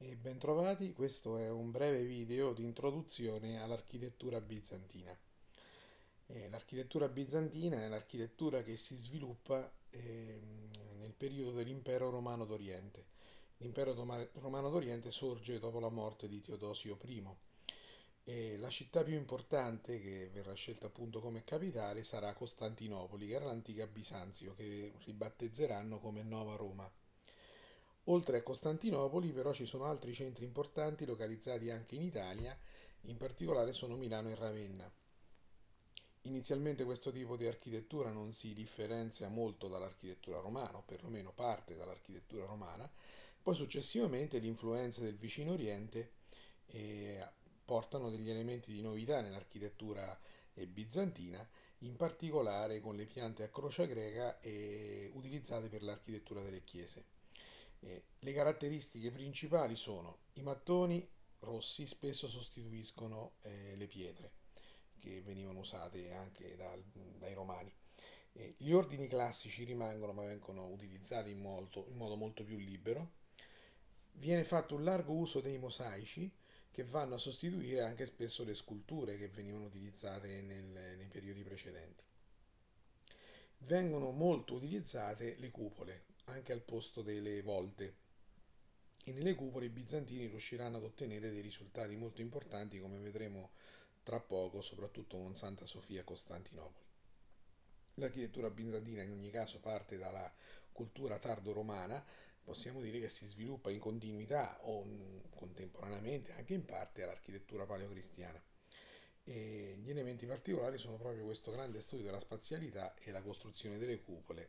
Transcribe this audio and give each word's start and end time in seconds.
E 0.00 0.14
bentrovati, 0.14 0.92
questo 0.92 1.38
è 1.38 1.50
un 1.50 1.72
breve 1.72 2.04
video 2.04 2.52
di 2.52 2.62
introduzione 2.62 3.60
all'architettura 3.60 4.40
bizantina. 4.40 5.12
L'architettura 6.50 7.08
bizantina 7.08 7.82
è 7.82 7.88
l'architettura 7.88 8.62
che 8.62 8.76
si 8.76 8.94
sviluppa 8.94 9.68
eh, 9.90 10.40
nel 10.98 11.12
periodo 11.14 11.50
dell'impero 11.50 12.10
romano 12.10 12.44
d'Oriente. 12.44 13.06
L'impero 13.56 13.92
romano 13.94 14.70
d'Oriente 14.70 15.10
sorge 15.10 15.58
dopo 15.58 15.80
la 15.80 15.90
morte 15.90 16.28
di 16.28 16.40
Teodosio 16.40 16.96
I. 17.04 17.26
E 18.22 18.56
la 18.56 18.70
città 18.70 19.02
più 19.02 19.14
importante 19.14 20.00
che 20.00 20.28
verrà 20.28 20.54
scelta 20.54 20.86
appunto 20.86 21.18
come 21.20 21.42
capitale 21.42 22.04
sarà 22.04 22.34
Costantinopoli, 22.34 23.26
che 23.26 23.34
era 23.34 23.46
l'antica 23.46 23.88
Bisanzio, 23.88 24.54
che 24.54 24.92
ribattezzeranno 25.06 25.98
come 25.98 26.22
Nuova 26.22 26.54
Roma. 26.54 26.88
Oltre 28.10 28.38
a 28.38 28.42
Costantinopoli 28.42 29.32
però 29.32 29.52
ci 29.52 29.66
sono 29.66 29.84
altri 29.84 30.14
centri 30.14 30.44
importanti 30.44 31.04
localizzati 31.04 31.70
anche 31.70 31.94
in 31.94 32.02
Italia, 32.02 32.58
in 33.02 33.18
particolare 33.18 33.74
sono 33.74 33.96
Milano 33.96 34.30
e 34.30 34.34
Ravenna. 34.34 34.90
Inizialmente 36.22 36.84
questo 36.84 37.12
tipo 37.12 37.36
di 37.36 37.46
architettura 37.46 38.10
non 38.10 38.32
si 38.32 38.54
differenzia 38.54 39.28
molto 39.28 39.68
dall'architettura 39.68 40.40
romana, 40.40 40.78
o 40.78 40.82
perlomeno 40.86 41.32
parte 41.34 41.76
dall'architettura 41.76 42.46
romana, 42.46 42.90
poi 43.42 43.54
successivamente 43.54 44.38
le 44.38 44.46
influenze 44.46 45.02
del 45.02 45.16
vicino 45.16 45.52
Oriente 45.52 46.12
eh, 46.66 47.26
portano 47.62 48.08
degli 48.08 48.30
elementi 48.30 48.72
di 48.72 48.80
novità 48.80 49.20
nell'architettura 49.20 50.18
eh, 50.54 50.66
bizantina, 50.66 51.46
in 51.80 51.94
particolare 51.96 52.80
con 52.80 52.96
le 52.96 53.04
piante 53.04 53.42
a 53.42 53.50
croce 53.50 53.86
greca 53.86 54.40
eh, 54.40 55.10
utilizzate 55.12 55.68
per 55.68 55.82
l'architettura 55.82 56.40
delle 56.40 56.64
chiese. 56.64 57.16
Eh, 57.80 58.04
le 58.18 58.32
caratteristiche 58.32 59.10
principali 59.10 59.76
sono 59.76 60.18
i 60.34 60.42
mattoni 60.42 61.08
rossi 61.40 61.86
spesso 61.86 62.26
sostituiscono 62.26 63.34
eh, 63.42 63.76
le 63.76 63.86
pietre 63.86 64.32
che 64.98 65.22
venivano 65.22 65.60
usate 65.60 66.12
anche 66.12 66.56
dal, 66.56 66.82
dai 67.18 67.34
romani. 67.34 67.72
Eh, 68.32 68.54
gli 68.58 68.72
ordini 68.72 69.06
classici 69.06 69.64
rimangono 69.64 70.12
ma 70.12 70.24
vengono 70.24 70.66
utilizzati 70.68 71.30
in, 71.30 71.40
molto, 71.40 71.86
in 71.88 71.96
modo 71.96 72.16
molto 72.16 72.44
più 72.44 72.58
libero. 72.58 73.16
Viene 74.12 74.44
fatto 74.44 74.74
un 74.74 74.84
largo 74.84 75.12
uso 75.12 75.40
dei 75.40 75.58
mosaici 75.58 76.30
che 76.70 76.84
vanno 76.84 77.14
a 77.14 77.18
sostituire 77.18 77.82
anche 77.82 78.06
spesso 78.06 78.44
le 78.44 78.54
sculture 78.54 79.16
che 79.16 79.28
venivano 79.28 79.64
utilizzate 79.64 80.40
nel, 80.40 80.64
nei 80.64 81.08
periodi 81.08 81.42
precedenti. 81.42 82.04
Vengono 83.58 84.10
molto 84.10 84.54
utilizzate 84.54 85.36
le 85.38 85.50
cupole, 85.50 86.04
anche 86.28 86.52
al 86.52 86.62
posto 86.62 87.02
delle 87.02 87.42
volte. 87.42 88.06
E 89.04 89.12
nelle 89.12 89.34
cupole 89.34 89.66
i 89.66 89.70
bizantini 89.70 90.26
riusciranno 90.26 90.76
ad 90.76 90.84
ottenere 90.84 91.30
dei 91.30 91.40
risultati 91.40 91.96
molto 91.96 92.20
importanti, 92.20 92.78
come 92.78 92.98
vedremo 92.98 93.50
tra 94.02 94.20
poco, 94.20 94.60
soprattutto 94.60 95.16
con 95.16 95.34
Santa 95.34 95.66
Sofia 95.66 96.02
a 96.02 96.04
Costantinopoli. 96.04 96.86
L'architettura 97.94 98.50
bizantina 98.50 99.02
in 99.02 99.10
ogni 99.10 99.30
caso 99.30 99.60
parte 99.60 99.96
dalla 99.96 100.32
cultura 100.72 101.18
tardo-romana, 101.18 102.04
possiamo 102.42 102.80
dire 102.80 103.00
che 103.00 103.08
si 103.08 103.26
sviluppa 103.26 103.70
in 103.70 103.78
continuità 103.78 104.58
o 104.62 104.86
contemporaneamente 105.30 106.32
anche 106.32 106.54
in 106.54 106.64
parte 106.64 107.02
all'architettura 107.02 107.66
paleocristiana. 107.66 108.40
E 109.24 109.76
gli 109.78 109.90
elementi 109.90 110.26
particolari 110.26 110.78
sono 110.78 110.96
proprio 110.96 111.24
questo 111.24 111.50
grande 111.50 111.80
studio 111.80 112.06
della 112.06 112.20
spazialità 112.20 112.94
e 112.94 113.10
la 113.10 113.20
costruzione 113.20 113.76
delle 113.78 114.00
cupole 114.00 114.48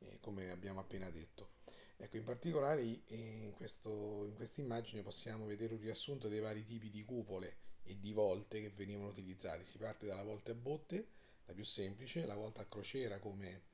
eh, 0.00 0.18
come 0.20 0.50
abbiamo 0.50 0.80
appena 0.80 1.08
detto. 1.10 1.58
Ecco, 1.96 2.16
in 2.16 2.24
particolare 2.24 2.82
in, 2.82 3.52
questo, 3.54 4.24
in 4.24 4.34
questa 4.34 4.60
immagine 4.62 5.02
possiamo 5.02 5.44
vedere 5.44 5.74
un 5.74 5.80
riassunto 5.80 6.28
dei 6.28 6.40
vari 6.40 6.64
tipi 6.64 6.88
di 6.88 7.04
cupole 7.04 7.56
e 7.82 7.98
di 7.98 8.12
volte 8.12 8.60
che 8.60 8.70
venivano 8.70 9.08
utilizzati. 9.08 9.64
Si 9.64 9.76
parte 9.76 10.06
dalla 10.06 10.22
volta 10.22 10.52
a 10.52 10.54
botte, 10.54 11.08
la 11.44 11.52
più 11.52 11.64
semplice, 11.64 12.24
la 12.24 12.34
volta 12.34 12.62
a 12.62 12.66
crociera 12.66 13.18
come 13.18 13.64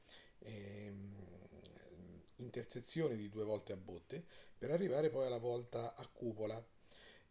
ehm, 0.40 1.14
intersezione 2.36 3.16
di 3.16 3.28
due 3.28 3.44
volte 3.44 3.72
a 3.72 3.76
botte, 3.76 4.24
per 4.58 4.70
arrivare 4.70 5.08
poi 5.08 5.26
alla 5.26 5.38
volta 5.38 5.94
a 5.94 6.06
cupola. 6.06 6.64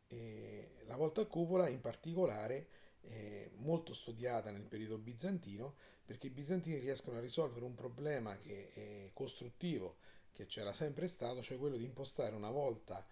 E 0.08 0.76
la 0.86 0.96
volta 0.96 1.22
a 1.22 1.26
cupola 1.26 1.68
in 1.68 1.82
particolare 1.82 2.68
eh, 3.10 3.52
molto 3.58 3.94
studiata 3.94 4.52
nel 4.52 4.66
periodo 4.66 4.98
bizantino 4.98 5.76
perché 6.06 6.28
i 6.28 6.32
bizantini 6.32 6.78
riescono 6.78 7.18
a 7.18 7.22
risolvere 7.22 7.66
un 7.66 7.74
problema 7.74 8.38
che 8.38 8.70
è 8.70 9.10
costruttivo 9.14 9.98
che 10.32 10.46
c'era 10.46 10.74
sempre 10.74 11.08
stato, 11.08 11.42
cioè 11.42 11.58
quello 11.58 11.78
di 11.78 11.86
impostare 11.86 12.36
una 12.36 12.52
volta 12.52 13.06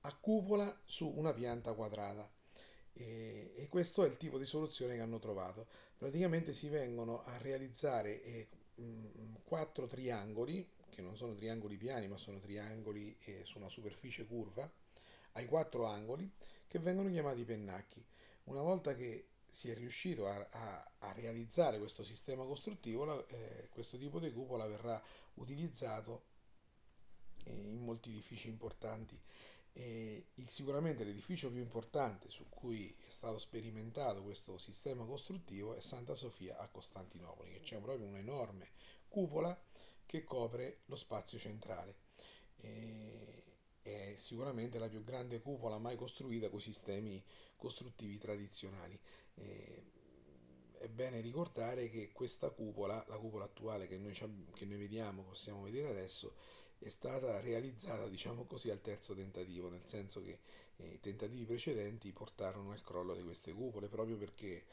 a 0.00 0.16
cupola 0.16 0.80
su 0.84 1.12
una 1.14 1.32
pianta 1.34 1.74
quadrata. 1.74 2.28
E, 2.92 3.52
e 3.54 3.68
questo 3.68 4.02
è 4.02 4.08
il 4.08 4.16
tipo 4.16 4.38
di 4.38 4.46
soluzione 4.46 4.94
che 4.94 5.02
hanno 5.02 5.18
trovato. 5.18 5.68
Praticamente 5.96 6.54
si 6.54 6.68
vengono 6.68 7.22
a 7.22 7.36
realizzare 7.36 8.22
eh, 8.22 8.48
quattro 9.44 9.86
triangoli, 9.86 10.68
che 10.88 11.02
non 11.02 11.16
sono 11.16 11.34
triangoli 11.34 11.76
piani, 11.76 12.08
ma 12.08 12.16
sono 12.16 12.38
triangoli 12.38 13.16
eh, 13.24 13.42
su 13.44 13.58
una 13.58 13.68
superficie 13.68 14.24
curva, 14.24 14.68
ai 15.32 15.44
quattro 15.44 15.84
angoli, 15.84 16.32
che 16.66 16.78
vengono 16.78 17.10
chiamati 17.10 17.44
pennacchi. 17.44 18.04
Una 18.44 18.62
volta 18.62 18.94
che 18.94 19.26
si 19.50 19.70
è 19.70 19.74
riuscito 19.74 20.26
a, 20.26 20.46
a, 20.50 20.90
a 20.98 21.12
realizzare 21.12 21.78
questo 21.78 22.02
sistema 22.04 22.44
costruttivo, 22.44 23.26
eh, 23.28 23.68
questo 23.70 23.98
tipo 23.98 24.18
di 24.18 24.32
cupola 24.32 24.66
verrà 24.66 25.02
utilizzato 25.34 26.24
eh, 27.44 27.52
in 27.52 27.82
molti 27.82 28.10
edifici 28.10 28.48
importanti. 28.48 29.18
E 29.72 30.26
sicuramente 30.46 31.04
l'edificio 31.04 31.50
più 31.50 31.60
importante 31.60 32.28
su 32.28 32.48
cui 32.48 32.92
è 33.06 33.10
stato 33.10 33.38
sperimentato 33.38 34.22
questo 34.22 34.58
sistema 34.58 35.04
costruttivo 35.04 35.74
è 35.74 35.80
Santa 35.80 36.14
Sofia 36.14 36.58
a 36.58 36.66
Costantinopoli, 36.68 37.52
che 37.52 37.60
c'è 37.60 37.78
proprio 37.78 38.08
un'enorme 38.08 38.68
cupola 39.08 39.56
che 40.06 40.24
copre 40.24 40.80
lo 40.86 40.96
spazio 40.96 41.38
centrale. 41.38 41.98
E 42.56 43.09
è 43.92 44.16
sicuramente 44.16 44.78
la 44.78 44.88
più 44.88 45.02
grande 45.04 45.40
cupola 45.40 45.78
mai 45.78 45.96
costruita 45.96 46.50
con 46.50 46.60
sistemi 46.60 47.22
costruttivi 47.56 48.18
tradizionali. 48.18 48.98
E 49.34 49.84
è 50.78 50.88
bene 50.88 51.20
ricordare 51.20 51.90
che 51.90 52.10
questa 52.10 52.50
cupola, 52.50 53.04
la 53.08 53.18
cupola 53.18 53.44
attuale 53.44 53.86
che 53.86 53.98
noi, 53.98 54.14
che 54.54 54.64
noi 54.64 54.78
vediamo, 54.78 55.22
possiamo 55.22 55.62
vedere 55.62 55.88
adesso, 55.88 56.34
è 56.78 56.88
stata 56.88 57.40
realizzata, 57.40 58.08
diciamo 58.08 58.44
così, 58.46 58.70
al 58.70 58.80
terzo 58.80 59.14
tentativo, 59.14 59.68
nel 59.68 59.84
senso 59.84 60.22
che 60.22 60.38
eh, 60.76 60.94
i 60.94 61.00
tentativi 61.00 61.44
precedenti 61.44 62.12
portarono 62.12 62.72
al 62.72 62.82
crollo 62.82 63.14
di 63.14 63.22
queste 63.22 63.52
cupole 63.52 63.88
proprio 63.88 64.16
perché 64.16 64.64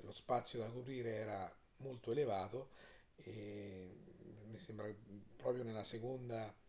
lo 0.00 0.12
spazio 0.12 0.58
da 0.58 0.70
coprire 0.70 1.10
era 1.10 1.54
molto 1.78 2.12
elevato 2.12 2.70
e 3.16 3.94
mi 4.50 4.58
sembra 4.58 4.92
proprio 5.36 5.64
nella 5.64 5.84
seconda 5.84 6.48
eh, 6.48 6.61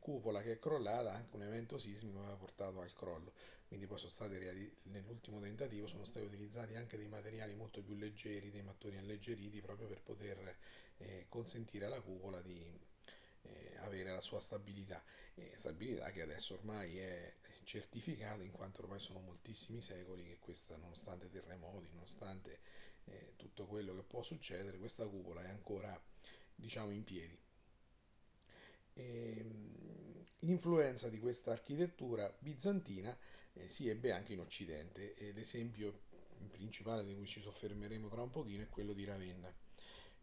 cupola 0.00 0.42
che 0.42 0.52
è 0.52 0.58
crollata, 0.58 1.12
anche 1.12 1.36
un 1.36 1.42
evento 1.42 1.78
sismico 1.78 2.18
aveva 2.18 2.34
portato 2.34 2.80
al 2.80 2.92
crollo. 2.92 3.32
Quindi 3.68 3.86
poi 3.86 3.98
sono 3.98 4.10
stati 4.10 4.36
nell'ultimo 4.84 5.38
tentativo 5.38 5.86
sono 5.86 6.04
stati 6.04 6.26
utilizzati 6.26 6.74
anche 6.74 6.96
dei 6.96 7.06
materiali 7.06 7.54
molto 7.54 7.82
più 7.82 7.94
leggeri, 7.94 8.50
dei 8.50 8.62
mattoni 8.62 8.96
alleggeriti, 8.96 9.60
proprio 9.60 9.86
per 9.86 10.00
poter 10.02 10.56
eh, 10.96 11.26
consentire 11.28 11.84
alla 11.84 12.00
cupola 12.00 12.40
di 12.42 12.60
eh, 13.42 13.76
avere 13.78 14.10
la 14.10 14.20
sua 14.20 14.40
stabilità. 14.40 15.00
E 15.34 15.52
stabilità 15.56 16.10
che 16.10 16.22
adesso 16.22 16.54
ormai 16.54 16.98
è 16.98 17.32
certificata 17.62 18.42
in 18.42 18.50
quanto 18.50 18.82
ormai 18.82 18.98
sono 18.98 19.20
moltissimi 19.20 19.80
secoli 19.80 20.24
che 20.24 20.38
questa, 20.40 20.76
nonostante 20.76 21.30
terremoti, 21.30 21.88
nonostante 21.92 22.58
eh, 23.04 23.34
tutto 23.36 23.66
quello 23.66 23.94
che 23.94 24.02
può 24.02 24.22
succedere, 24.22 24.78
questa 24.78 25.06
cupola 25.06 25.42
è 25.44 25.48
ancora 25.48 26.00
diciamo 26.56 26.90
in 26.90 27.04
piedi. 27.04 27.38
Ehm, 29.00 30.26
l'influenza 30.40 31.08
di 31.08 31.18
questa 31.18 31.52
architettura 31.52 32.32
bizantina 32.38 33.16
eh, 33.54 33.68
si 33.68 33.88
ebbe 33.88 34.12
anche 34.12 34.32
in 34.32 34.40
Occidente 34.40 35.14
e 35.14 35.32
l'esempio 35.32 36.08
principale 36.50 37.04
di 37.04 37.14
cui 37.14 37.26
ci 37.26 37.40
soffermeremo 37.40 38.08
tra 38.08 38.22
un 38.22 38.30
pochino 38.30 38.62
è 38.62 38.68
quello 38.68 38.92
di 38.92 39.04
Ravenna. 39.04 39.52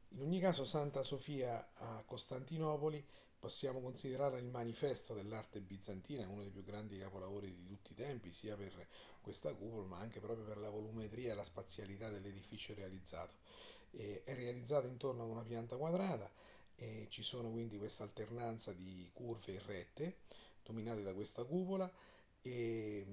In 0.10 0.22
ogni 0.22 0.40
caso 0.40 0.66
Santa 0.66 1.04
Sofia 1.04 1.74
a 1.74 2.04
Costantinopoli 2.06 3.06
possiamo 3.38 3.82
considerare 3.82 4.40
il 4.40 4.46
manifesto 4.46 5.14
dell'arte 5.14 5.62
bizantina, 5.62 6.28
uno 6.28 6.42
dei 6.42 6.50
più 6.50 6.64
grandi 6.64 6.98
capolavori 6.98 7.54
di 7.54 7.66
tutti 7.66 7.92
i 7.92 7.96
tempi, 7.96 8.32
sia 8.32 8.56
per 8.56 8.88
questa 9.22 9.54
cupola 9.54 9.86
ma 9.86 9.98
anche 9.98 10.20
proprio 10.20 10.46
per 10.46 10.58
la 10.58 10.70
volumetria 10.70 11.34
e 11.34 11.36
la 11.36 11.44
spazialità 11.44 12.10
dell'edificio 12.10 12.74
realizzato. 12.74 13.36
È 13.92 14.22
realizzato 14.26 14.88
intorno 14.88 15.24
ad 15.24 15.30
una 15.30 15.44
pianta 15.44 15.78
quadrata 15.78 16.30
e 16.78 17.08
ci 17.10 17.24
sono 17.24 17.50
quindi 17.52 17.78
questa 17.78 18.04
alternanza 18.04 18.72
di 18.74 19.10
curve 19.14 19.54
e 19.56 19.62
rette 19.66 20.18
dominate 20.64 21.02
da 21.04 21.14
questa 21.14 21.44
cupola 21.44 21.92
e, 22.42 23.06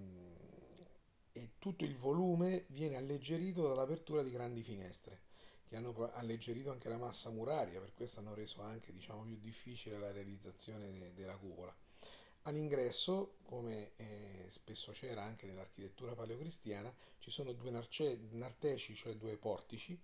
e 1.33 1.51
tutto 1.59 1.85
il 1.85 1.97
volume 1.97 2.65
viene 2.69 2.97
alleggerito 2.97 3.67
dall'apertura 3.67 4.23
di 4.23 4.31
grandi 4.31 4.63
finestre 4.63 5.21
che 5.67 5.77
hanno 5.77 5.95
alleggerito 6.13 6.71
anche 6.71 6.89
la 6.89 6.97
massa 6.99 7.31
muraria, 7.31 7.81
per 7.81 7.95
questo 7.95 8.21
hanno 8.21 8.35
reso 8.35 8.61
anche 8.63 8.93
diciamo, 8.93 9.23
più 9.25 9.39
difficile 9.41 9.99
la 9.99 10.13
realizzazione 10.13 10.91
de- 10.93 11.15
della 11.15 11.37
cupola. 11.37 11.75
All'ingresso, 12.43 13.37
come 13.43 13.93
eh, 13.97 14.45
spesso 14.49 14.93
c'era 14.93 15.23
anche 15.23 15.47
nell'architettura 15.47 16.15
paleocristiana, 16.15 16.95
ci 17.19 17.31
sono 17.31 17.53
due 17.53 17.71
narce- 17.71 18.19
narteci, 18.33 18.95
cioè 18.95 19.17
due 19.17 19.37
portici, 19.39 19.99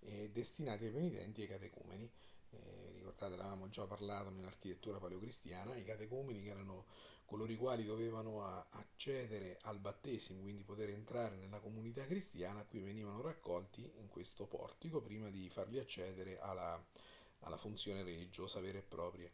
eh, 0.00 0.30
destinati 0.30 0.84
ai 0.84 0.92
penitenti 0.92 1.40
e 1.40 1.44
ai 1.44 1.50
catecumeni. 1.50 2.10
Eh, 2.50 2.87
ricordate, 3.18 3.36
l'avevamo 3.36 3.68
già 3.68 3.84
parlato 3.86 4.30
nell'architettura 4.30 4.98
paleocristiana, 4.98 5.74
i 5.74 5.84
catecumeni 5.84 6.42
che 6.42 6.50
erano 6.50 6.86
coloro 7.24 7.50
i 7.50 7.56
quali 7.56 7.84
dovevano 7.84 8.42
accedere 8.70 9.58
al 9.62 9.80
battesimo, 9.80 10.40
quindi 10.40 10.62
poter 10.62 10.90
entrare 10.90 11.36
nella 11.36 11.58
comunità 11.58 12.06
cristiana, 12.06 12.64
qui 12.64 12.78
venivano 12.78 13.20
raccolti 13.20 13.82
in 13.98 14.08
questo 14.08 14.46
portico 14.46 15.00
prima 15.02 15.28
di 15.30 15.48
farli 15.50 15.78
accedere 15.80 16.38
alla, 16.38 16.82
alla 17.40 17.56
funzione 17.56 18.02
religiosa 18.04 18.60
vera 18.60 18.78
e 18.78 18.82
propria. 18.82 19.30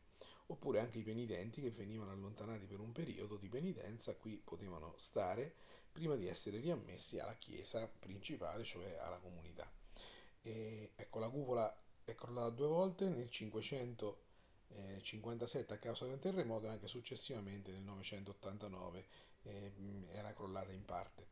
Oppure 0.46 0.81
anche 0.81 0.98
i 0.98 1.02
penitenti 1.02 1.60
che 1.60 1.70
venivano 1.70 2.10
allontanati 2.10 2.66
per 2.66 2.81
un 2.81 2.92
periodo 2.92 3.36
di 3.36 3.48
penitenza, 3.48 4.14
qui 4.16 4.40
potevano 4.42 4.94
stare 4.96 5.54
prima 5.92 6.16
di 6.16 6.26
essere 6.26 6.58
riammessi 6.58 7.19
alla 7.19 7.36
chiesa 7.36 7.86
principale, 7.86 8.64
cioè 8.64 8.96
alla 8.96 9.19
comunità. 9.19 9.70
E, 10.42 10.92
ecco, 10.96 11.19
la 11.19 11.31
cupola 11.31 11.83
è 12.05 12.15
crollata 12.15 12.51
due 12.51 12.67
volte 12.67 13.09
nel 13.09 13.29
500 13.29 14.25
57 15.01 15.75
a 15.75 15.79
causa 15.79 16.05
di 16.06 16.12
un 16.12 16.19
terremoto 16.19 16.67
e 16.67 16.71
anche 16.71 16.89
successivamente 16.89 17.71
nel 17.71 17.83
989 17.83 19.06
eh, 19.43 19.73
era 20.12 20.33
crollata 20.33 20.73
in 20.73 20.85
parte. 20.85 21.27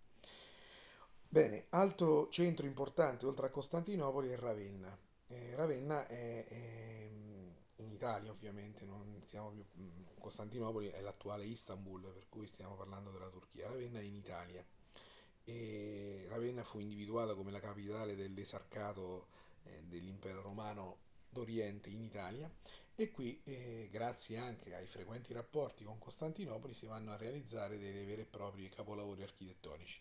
Bene, 1.29 1.67
altro 1.71 2.29
centro 2.29 2.67
importante 2.67 3.27
oltre 3.27 3.47
a 3.47 3.51
Costantinopoli 3.51 4.29
è 4.29 4.37
Ravenna. 4.37 4.97
Eh, 5.27 5.55
Ravenna 5.57 6.07
è, 6.07 6.45
è, 6.47 7.11
in 7.77 7.91
Italia 7.91 8.31
ovviamente, 8.31 8.87
più, 9.71 9.91
Costantinopoli 10.19 10.89
è 10.89 11.01
l'attuale 11.01 11.47
Istanbul, 11.47 12.03
per 12.13 12.29
cui 12.29 12.47
stiamo 12.47 12.75
parlando 12.75 13.11
della 13.11 13.31
Turchia. 13.31 13.67
Ravenna 13.69 13.99
è 13.99 14.03
in 14.03 14.15
Italia. 14.15 14.65
E 15.45 16.27
Ravenna 16.29 16.63
fu 16.63 16.79
individuata 16.79 17.35
come 17.35 17.51
la 17.51 17.61
capitale 17.61 18.15
dell'esarcato 18.15 19.29
dell'impero 19.85 20.43
romano 20.43 20.99
d'Oriente 21.29 21.89
in 21.89 22.03
Italia 22.03 22.51
e 22.95 23.11
qui, 23.11 23.41
eh, 23.45 23.89
grazie 23.91 24.37
anche 24.37 24.75
ai 24.75 24.87
frequenti 24.87 25.33
rapporti 25.33 25.83
con 25.83 25.99
Costantinopoli, 25.99 26.75
si 26.75 26.87
vanno 26.87 27.13
a 27.13 27.17
realizzare 27.17 27.79
dei 27.79 28.05
veri 28.05 28.21
e 28.21 28.27
propri 28.27 28.69
capolavori 28.69 29.23
architettonici. 29.23 30.01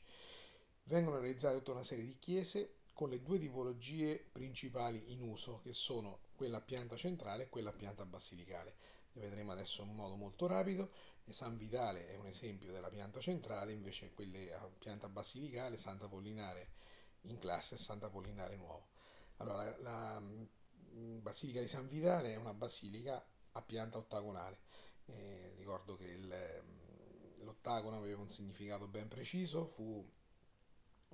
Vengono 0.84 1.20
realizzate 1.20 1.58
tutta 1.58 1.72
una 1.72 1.84
serie 1.84 2.04
di 2.04 2.20
chiese 2.20 2.80
con 2.94 3.10
le 3.10 3.22
due 3.22 3.40
tipologie 3.40 4.24
principali 4.32 5.14
in 5.14 5.22
uso, 5.22 5.62
che 5.64 5.74
sono 5.74 6.20
quella 6.36 6.58
a 6.58 6.62
pianta 6.62 6.98
centrale 6.98 7.44
e 7.44 7.50
quella 7.50 7.70
a 7.70 7.74
pianta 7.74 8.06
basilicale. 8.06 8.76
Le 9.14 9.22
vedremo 9.22 9.54
adesso 9.54 9.84
in 9.84 9.96
modo 9.96 10.16
molto 10.16 10.48
rapido. 10.48 10.92
San 11.30 11.56
Vitale 11.56 12.08
è 12.08 12.18
un 12.18 12.26
esempio 12.26 12.74
della 12.74 12.90
pianta 12.90 13.22
centrale, 13.22 13.72
invece 13.72 14.12
quelle 14.14 14.54
a 14.54 14.70
pianta 14.78 15.08
basilicale, 15.08 15.78
Santa 15.78 16.10
Pollinare 16.10 16.72
in 17.22 17.38
classe 17.40 17.76
e 17.76 17.78
Santa 17.78 18.10
Pollinare 18.10 18.58
nuovo. 18.58 18.91
Allora, 19.42 19.64
la, 19.64 19.78
la 19.80 20.22
Basilica 21.20 21.60
di 21.60 21.68
San 21.68 21.88
Vitale 21.88 22.34
è 22.34 22.36
una 22.36 22.54
basilica 22.54 23.24
a 23.54 23.62
pianta 23.62 23.98
ottagonale. 23.98 24.60
Eh, 25.06 25.54
ricordo 25.58 25.96
che 25.96 26.06
il, 26.06 26.28
mm, 26.64 27.44
l'ottagono 27.44 27.98
aveva 27.98 28.22
un 28.22 28.30
significato 28.30 28.88
ben 28.88 29.08
preciso, 29.08 29.66
fu 29.66 30.06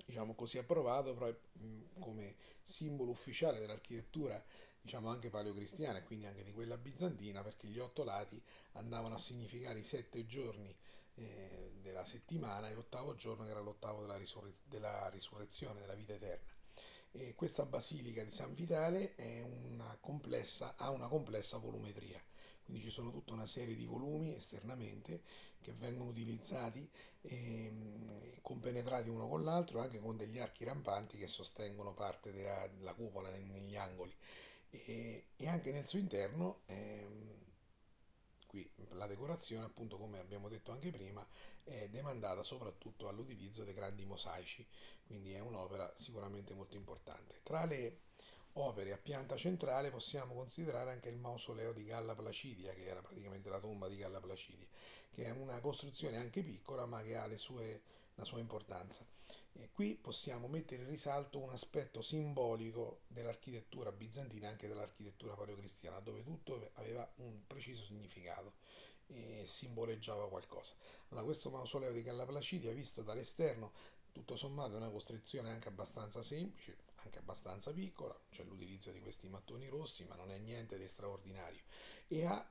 diciamo 0.06 0.35
così 0.35 0.57
approvato 0.57 1.13
però 1.13 1.33
mm, 1.59 1.81
come 2.00 2.35
simbolo 2.62 3.12
ufficiale 3.12 3.59
dell'architettura 3.59 4.44
diciamo 4.81 5.09
anche 5.09 5.30
paleocristiana 5.30 6.00
e 6.00 6.03
quindi 6.03 6.27
anche 6.27 6.44
di 6.44 6.51
quella 6.53 6.77
bizantina 6.77 7.41
perché 7.44 7.68
gli 7.68 7.80
otto 7.80 8.03
lati 8.03 8.41
andavano 8.73 9.15
a 9.15 9.18
significare 9.18 9.80
i 9.80 9.83
sette 9.83 10.25
giorni 10.25 10.73
eh, 11.15 11.73
della 11.81 12.06
settimana 12.06 12.69
e 12.69 12.73
l'ottavo 12.73 13.15
giorno 13.15 13.44
che 13.45 13.50
era 13.51 13.59
l'ottavo 13.59 14.01
della, 14.01 14.18
risurre- 14.18 14.57
della 14.63 15.09
risurrezione, 15.09 15.80
della 15.80 15.95
vita 15.95 16.13
eterna. 16.13 16.56
E 17.12 17.33
questa 17.36 17.65
basilica 17.65 18.24
di 18.24 18.31
San 18.31 18.54
Vitale 18.54 19.15
una 19.44 19.98
complessa, 20.00 20.75
ha 20.77 20.89
una 20.92 21.07
complessa 21.07 21.57
volumetria, 21.57 22.21
quindi 22.63 22.83
ci 22.83 22.89
sono 22.89 23.12
tutta 23.12 23.33
una 23.33 23.45
serie 23.45 23.75
di 23.75 23.86
volumi 23.86 24.36
esternamente 24.36 25.21
che 25.62 25.71
vengono 25.74 26.09
utilizzati 26.09 26.89
e 27.21 27.65
ehm, 27.65 28.42
compenetrati 28.42 29.09
uno 29.09 29.27
con 29.27 29.44
l'altro, 29.44 29.80
anche 29.80 30.00
con 30.00 30.18
degli 30.18 30.39
archi 30.39 30.63
rampanti 30.63 31.18
che 31.18 31.27
sostengono 31.27 31.94
parte 31.94 32.31
della, 32.31 32.68
della 32.68 32.94
cupola 32.94 33.30
negli 33.30 33.75
angoli. 33.75 34.13
E, 34.69 35.27
e, 35.36 35.48
anche 35.48 35.71
nel 35.71 35.88
suo 35.88 36.00
interno 36.00 36.62
ehm, 36.65 37.36
qui 38.57 38.69
la 38.94 39.06
decorazione, 39.06 39.65
appunto 39.65 39.98
come 39.98 40.18
abbiamo 40.18 40.50
detto 40.50 40.71
anche 40.71 40.89
prima, 40.89 41.25
è 41.63 41.88
demandata 41.89 42.42
soprattutto 42.42 43.07
all'utilizzo 43.07 43.63
dei 43.63 43.74
grandi 43.74 44.04
mosaici, 44.06 44.65
quindi 45.06 45.33
è 45.33 45.39
un'opera 45.39 45.94
sicuramente 45.95 46.54
molto 46.54 46.75
importante. 46.75 47.42
Tra 47.44 47.65
le 47.65 48.00
opere 48.54 48.94
a 48.94 48.98
pianta 48.98 49.36
centrale 49.36 49.92
possiamo 49.92 50.33
considerare 50.33 50.92
anche 50.92 51.09
il 51.09 51.18
mausoleo 51.18 51.71
di 51.71 51.86
Galla 51.86 52.15
Placidia, 52.15 52.74
che 52.74 52.86
era 52.86 53.01
praticamente 53.01 53.50
la 53.50 53.59
tomba 53.59 53.88
di 53.88 53.98
Galla 53.98 54.19
Placidia, 54.19 54.68
che 55.12 55.25
è 55.25 55.30
una 55.30 55.59
costruzione 55.59 56.18
anche 56.18 56.42
piccola 56.42 56.88
ma 56.88 57.04
che 57.04 57.15
ha 57.15 57.38
sue, 57.38 57.81
la 58.17 58.25
sua 58.25 58.39
importanza. 58.39 59.05
E 59.53 59.69
qui 59.71 59.95
possiamo 59.95 60.47
mettere 60.47 60.83
in 60.83 60.89
risalto 60.89 61.39
un 61.39 61.49
aspetto 61.49 62.01
simbolico 62.01 63.01
dell'architettura 63.07 63.91
bizantina, 63.91 64.49
anche 64.49 64.67
dell'architettura 64.67 65.33
paleocristiana, 65.33 65.99
dove 65.99 66.23
tutto 66.23 66.69
aveva 66.73 67.09
un 67.17 67.47
preciso 67.47 67.83
significato 67.83 68.53
e 69.07 69.43
simboleggiava 69.47 70.29
qualcosa. 70.29 70.73
Allora, 71.09 71.25
questo 71.25 71.49
mausoleo 71.49 71.91
di 71.91 72.03
Galla 72.03 72.25
Placidia, 72.25 72.71
visto 72.73 73.01
dall'esterno, 73.01 73.71
tutto 74.11 74.35
sommato 74.35 74.73
è 74.73 74.77
una 74.77 74.89
costruzione 74.89 75.49
anche 75.49 75.69
abbastanza 75.69 76.21
semplice, 76.23 76.77
anche 76.95 77.19
abbastanza 77.19 77.71
piccola, 77.71 78.19
c'è 78.29 78.43
l'utilizzo 78.43 78.91
di 78.91 78.99
questi 78.99 79.29
mattoni 79.29 79.67
rossi, 79.67 80.05
ma 80.05 80.15
non 80.15 80.31
è 80.31 80.37
niente 80.39 80.77
di 80.77 80.87
straordinario 80.87 81.61
e, 82.07 82.25
ha, 82.25 82.49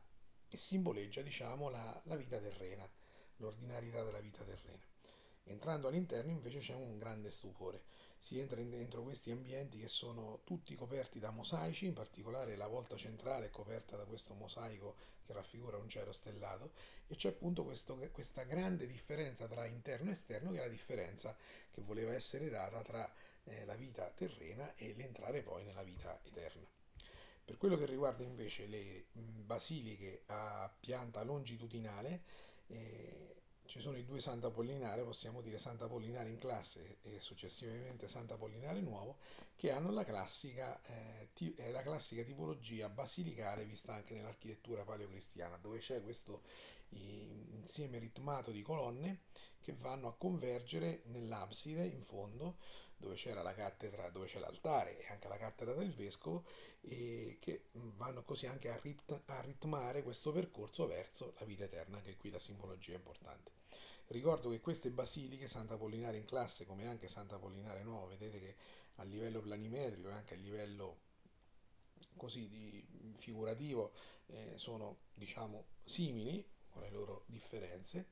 e 0.48 0.56
simboleggia 0.56 1.22
diciamo, 1.22 1.68
la, 1.68 2.00
la 2.04 2.16
vita 2.16 2.38
terrena, 2.38 2.88
l'ordinarietà 3.36 4.02
della 4.04 4.20
vita 4.20 4.44
terrena. 4.44 4.85
Entrando 5.66 5.88
all'interno 5.88 6.30
invece 6.30 6.60
c'è 6.60 6.74
un 6.74 6.96
grande 6.96 7.28
stupore. 7.28 7.82
Si 8.20 8.38
entra 8.38 8.62
dentro 8.62 9.02
questi 9.02 9.32
ambienti 9.32 9.80
che 9.80 9.88
sono 9.88 10.42
tutti 10.44 10.76
coperti 10.76 11.18
da 11.18 11.32
mosaici, 11.32 11.86
in 11.86 11.92
particolare 11.92 12.54
la 12.54 12.68
volta 12.68 12.94
centrale 12.94 13.46
è 13.46 13.50
coperta 13.50 13.96
da 13.96 14.04
questo 14.04 14.34
mosaico 14.34 14.94
che 15.24 15.32
raffigura 15.32 15.76
un 15.76 15.88
cielo 15.88 16.12
stellato 16.12 16.70
e 17.08 17.16
c'è 17.16 17.30
appunto 17.30 17.64
questo, 17.64 17.98
questa 18.12 18.44
grande 18.44 18.86
differenza 18.86 19.48
tra 19.48 19.66
interno 19.66 20.10
e 20.10 20.12
esterno 20.12 20.52
che 20.52 20.58
è 20.58 20.60
la 20.60 20.68
differenza 20.68 21.36
che 21.72 21.80
voleva 21.80 22.14
essere 22.14 22.48
data 22.48 22.80
tra 22.82 23.12
eh, 23.42 23.64
la 23.64 23.74
vita 23.74 24.08
terrena 24.14 24.72
e 24.76 24.94
l'entrare 24.94 25.42
poi 25.42 25.64
nella 25.64 25.82
vita 25.82 26.16
eterna. 26.22 26.64
Per 27.44 27.56
quello 27.56 27.76
che 27.76 27.86
riguarda 27.86 28.22
invece 28.22 28.68
le 28.68 29.06
basiliche 29.10 30.22
a 30.26 30.72
pianta 30.78 31.24
longitudinale, 31.24 32.22
eh, 32.68 33.35
ci 33.66 33.80
sono 33.80 33.96
i 33.96 34.04
due 34.04 34.20
Santa 34.20 34.50
Pollinare, 34.50 35.02
possiamo 35.02 35.42
dire 35.42 35.58
Santa 35.58 35.86
Pollinare 35.88 36.28
in 36.28 36.38
classe 36.38 36.98
e 37.02 37.20
successivamente 37.20 38.08
Santa 38.08 38.36
Pollinare 38.36 38.80
nuovo, 38.80 39.18
che 39.54 39.70
hanno 39.70 39.90
la 39.90 40.04
classica, 40.04 40.80
eh, 40.82 41.28
eh, 41.56 41.70
la 41.70 41.82
classica 41.82 42.22
tipologia 42.22 42.88
basilicare 42.88 43.64
vista 43.64 43.94
anche 43.94 44.14
nell'architettura 44.14 44.84
paleocristiana, 44.84 45.58
dove 45.58 45.78
c'è 45.78 46.02
questo 46.02 46.42
insieme 46.90 47.98
ritmato 47.98 48.52
di 48.52 48.62
colonne 48.62 49.22
che 49.60 49.72
vanno 49.72 50.06
a 50.06 50.16
convergere 50.16 51.02
nell'abside 51.06 51.84
in 51.84 52.00
fondo 52.00 52.58
dove 52.96 53.14
c'era 53.14 53.42
la 53.42 53.54
cattedra, 53.54 54.08
dove 54.10 54.26
c'è 54.26 54.38
l'altare 54.38 54.98
e 54.98 55.06
anche 55.08 55.28
la 55.28 55.36
cattedra 55.36 55.74
del 55.74 55.92
vescovo 55.92 56.44
e 56.80 57.38
che 57.40 57.66
vanno 57.72 58.22
così 58.22 58.46
anche 58.46 58.70
a, 58.70 58.78
rit- 58.80 59.22
a 59.26 59.40
ritmare 59.40 60.02
questo 60.02 60.32
percorso 60.32 60.86
verso 60.86 61.34
la 61.38 61.44
vita 61.44 61.64
eterna, 61.64 62.00
che 62.00 62.16
qui 62.16 62.30
la 62.30 62.38
simbologia 62.38 62.92
è 62.92 62.96
importante. 62.96 63.52
Ricordo 64.08 64.50
che 64.50 64.60
queste 64.60 64.90
basiliche, 64.90 65.48
Santa 65.48 65.76
Pollinare 65.76 66.16
in 66.16 66.24
classe 66.24 66.64
come 66.64 66.86
anche 66.86 67.08
Santa 67.08 67.38
Pollinare 67.38 67.82
nuovo, 67.82 68.06
vedete 68.06 68.38
che 68.38 68.54
a 68.96 69.02
livello 69.02 69.40
planimetrico 69.40 70.08
e 70.08 70.12
anche 70.12 70.34
a 70.34 70.38
livello 70.38 70.98
così 72.16 72.48
di 72.48 72.84
figurativo 73.16 73.92
eh, 74.26 74.52
sono 74.56 74.98
diciamo 75.14 75.66
simili 75.84 76.44
con 76.68 76.82
le 76.82 76.90
loro 76.90 77.24
differenze 77.26 78.06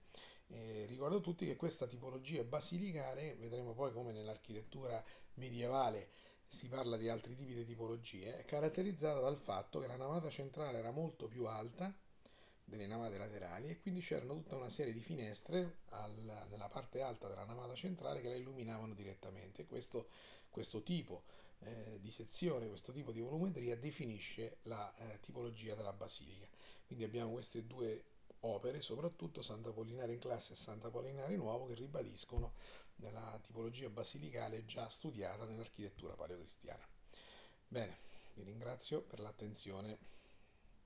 eh, 0.49 0.85
ricordo 0.87 1.17
a 1.17 1.21
tutti 1.21 1.47
che 1.47 1.57
questa 1.57 1.87
tipologia 1.87 2.45
basilicare, 2.45 3.35
vedremo 3.35 3.73
poi 3.73 3.93
come 3.93 4.13
nell'architettura 4.13 5.03
medievale 5.35 6.11
si 6.47 6.69
parla 6.69 6.97
di 6.97 7.09
altri 7.09 7.35
tipi 7.35 7.55
di 7.55 7.65
tipologie, 7.65 8.39
è 8.39 8.45
caratterizzata 8.45 9.21
dal 9.21 9.37
fatto 9.37 9.81
che 9.81 9.87
la 9.87 9.97
navata 9.97 10.31
centrale 10.31 10.79
era 10.79 10.93
molto 10.93 11.27
più 11.27 11.47
alta 11.47 11.93
delle 12.65 12.87
navate 12.87 13.19
laterali 13.19 13.69
e 13.71 13.81
quindi 13.81 14.01
c'erano 14.01 14.35
tutta 14.35 14.57
una 14.57 14.71
serie 14.71 14.93
di 14.93 15.01
finestre 15.01 15.79
alla, 15.91 16.47
nella 16.51 16.69
parte 16.69 17.03
alta 17.03 17.29
della 17.29 17.45
navata 17.45 17.75
centrale 17.75 18.21
che 18.21 18.29
la 18.29 18.37
illuminavano 18.37 18.95
direttamente. 18.95 19.67
Questo, 19.67 20.09
questo 20.49 20.83
tipo 20.83 21.25
eh, 21.61 21.99
di 22.01 22.11
sezione, 22.11 22.69
questo 22.69 22.93
tipo 22.93 23.13
di 23.13 23.21
volumetria 23.21 23.77
definisce 23.77 24.59
la 24.63 24.93
eh, 24.97 25.21
tipologia 25.21 25.75
della 25.75 25.93
basilica. 25.93 26.47
Quindi 26.87 27.05
abbiamo 27.05 27.33
queste 27.33 27.67
due 27.67 28.05
opere, 28.47 28.81
soprattutto 28.81 29.43
Sant'Apollinare 29.43 30.13
in 30.13 30.19
classe 30.19 30.53
e 30.53 30.57
Sant'Apollinare 30.57 31.37
nuovo, 31.37 31.67
che 31.67 31.75
ribadiscono 31.75 32.55
la 32.97 33.39
tipologia 33.43 33.89
basilicale 33.89 34.65
già 34.65 34.89
studiata 34.89 35.45
nell'architettura 35.45 36.15
paleocristiana. 36.15 36.87
Bene, 37.67 37.99
vi 38.35 38.43
ringrazio 38.43 39.03
per 39.03 39.21
l'attenzione. 39.21 39.99